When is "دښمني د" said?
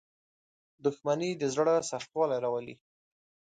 0.83-1.43